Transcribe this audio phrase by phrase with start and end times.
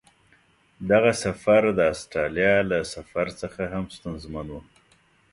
[0.89, 4.55] دغه سفر د استرالیا له سفر څخه هم ستونزمن و.